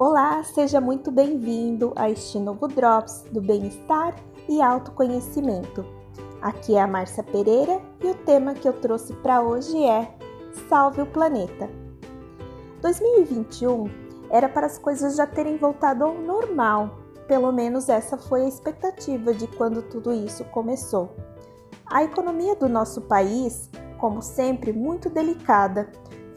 [0.00, 4.14] Olá, seja muito bem-vindo a este novo Drops do Bem-Estar
[4.48, 5.84] e Autoconhecimento.
[6.40, 10.14] Aqui é a Márcia Pereira e o tema que eu trouxe para hoje é
[10.68, 11.68] Salve o Planeta.
[12.80, 13.90] 2021
[14.30, 16.96] era para as coisas já terem voltado ao normal,
[17.26, 21.12] pelo menos essa foi a expectativa de quando tudo isso começou.
[21.86, 25.90] A economia do nosso país, como sempre, muito delicada,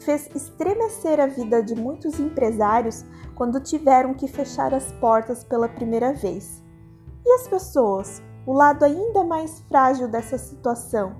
[0.04, 6.12] fez estremecer a vida de muitos empresários quando tiveram que fechar as portas pela primeira
[6.12, 6.62] vez.
[7.24, 11.16] E as pessoas, o lado ainda mais frágil dessa situação,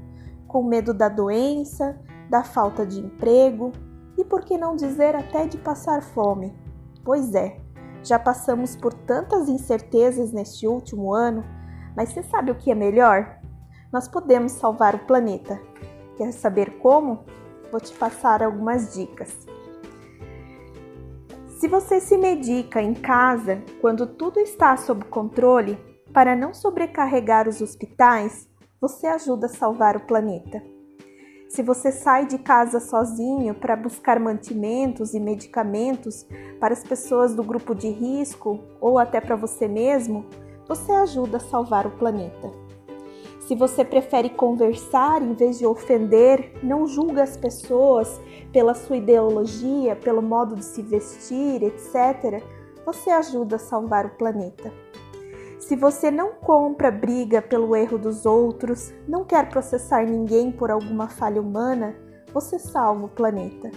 [0.46, 3.72] com medo da doença, da falta de emprego
[4.18, 6.54] e, por que não dizer, até de passar fome.
[7.04, 7.60] Pois é,
[8.02, 11.44] já passamos por tantas incertezas neste último ano,
[11.96, 13.38] mas você sabe o que é melhor?
[13.92, 15.60] Nós podemos salvar o planeta.
[16.16, 17.24] Quer saber como?
[17.72, 19.34] Vou te passar algumas dicas.
[21.58, 25.78] Se você se medica em casa quando tudo está sob controle,
[26.12, 28.46] para não sobrecarregar os hospitais,
[28.78, 30.62] você ajuda a salvar o planeta.
[31.48, 36.26] Se você sai de casa sozinho para buscar mantimentos e medicamentos
[36.60, 40.26] para as pessoas do grupo de risco ou até para você mesmo,
[40.68, 42.61] você ajuda a salvar o planeta.
[43.52, 48.18] Se você prefere conversar em vez de ofender, não julga as pessoas
[48.50, 52.42] pela sua ideologia, pelo modo de se vestir, etc.,
[52.86, 54.72] você ajuda a salvar o planeta.
[55.60, 61.10] Se você não compra briga pelo erro dos outros, não quer processar ninguém por alguma
[61.10, 61.94] falha humana,
[62.32, 63.70] você salva o planeta.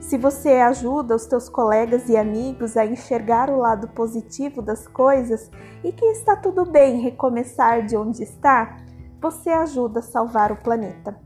[0.00, 5.50] Se você ajuda os teus colegas e amigos a enxergar o lado positivo das coisas
[5.82, 8.86] e que está tudo bem recomeçar de onde está,
[9.20, 11.18] você ajuda a salvar o planeta.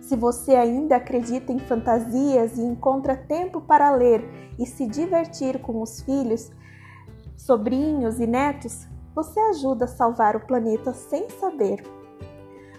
[0.00, 4.22] Se você ainda acredita em fantasias e encontra tempo para ler
[4.58, 6.52] e se divertir com os filhos,
[7.36, 11.82] sobrinhos e netos, você ajuda a salvar o planeta sem saber.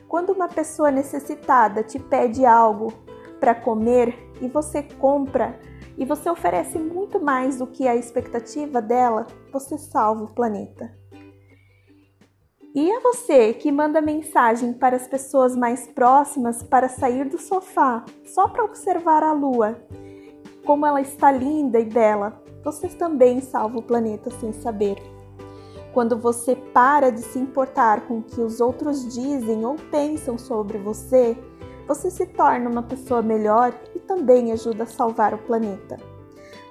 [0.07, 2.93] Quando uma pessoa necessitada te pede algo
[3.39, 5.59] para comer e você compra
[5.97, 10.93] e você oferece muito mais do que a expectativa dela, você salva o planeta.
[12.75, 18.03] E é você que manda mensagem para as pessoas mais próximas para sair do sofá
[18.25, 19.79] só para observar a lua,
[20.65, 22.43] como ela está linda e bela.
[22.65, 24.97] Você também salva o planeta sem saber.
[25.93, 30.77] Quando você para de se importar com o que os outros dizem ou pensam sobre
[30.77, 31.37] você,
[31.87, 35.95] você se torna uma pessoa melhor e também ajuda a salvar o planeta.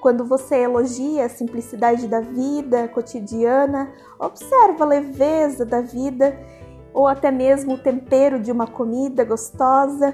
[0.04, 6.38] Quando você elogia a simplicidade da vida cotidiana, observa a leveza da vida
[6.92, 10.12] ou até mesmo o tempero de uma comida gostosa,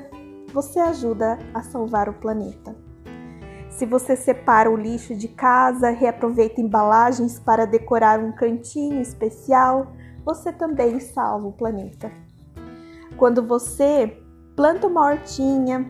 [0.55, 2.73] você ajuda a salvar o planeta.
[3.69, 9.89] Se você separa o lixo de casa, reaproveita embalagens para decorar um cantinho especial,
[10.25, 12.13] você também salva o planeta.
[13.17, 14.23] Quando você
[14.55, 15.85] planta uma hortinha,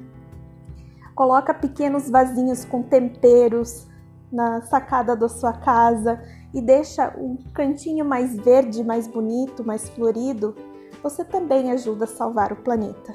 [1.15, 3.90] coloca pequenos vasinhos com temperos,
[4.33, 6.23] na sacada da sua casa
[6.55, 10.55] e deixa um cantinho mais verde, mais bonito, mais florido,
[11.03, 13.15] você também ajuda a salvar o planeta.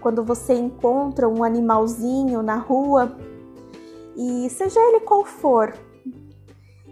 [0.00, 3.16] Quando você encontra um animalzinho na rua,
[4.16, 5.74] e seja ele qual for,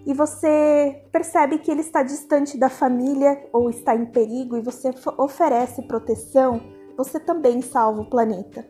[0.04, 4.90] e você percebe que ele está distante da família ou está em perigo e você
[5.16, 6.60] oferece proteção,
[6.96, 8.66] você também salva o planeta.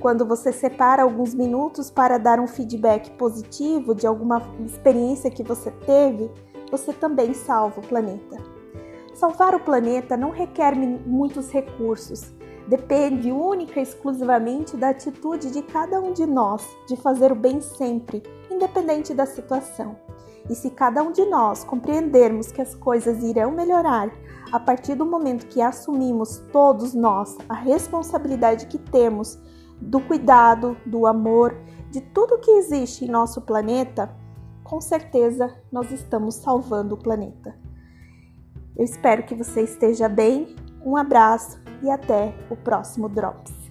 [0.00, 5.70] Quando você separa alguns minutos para dar um feedback positivo de alguma experiência que você
[5.70, 6.30] teve,
[6.70, 8.36] você também salva o planeta.
[9.14, 12.32] Salvar o planeta não requer muitos recursos,
[12.66, 17.60] depende única e exclusivamente da atitude de cada um de nós de fazer o bem
[17.60, 19.96] sempre, independente da situação.
[20.50, 24.10] E se cada um de nós compreendermos que as coisas irão melhorar
[24.52, 29.38] a partir do momento que assumimos todos nós a responsabilidade que temos
[29.80, 31.54] do cuidado, do amor,
[31.90, 34.14] de tudo que existe em nosso planeta,
[34.62, 37.54] com certeza nós estamos salvando o planeta.
[38.76, 40.56] Eu espero que você esteja bem.
[40.84, 43.63] Um abraço e até o próximo Drops.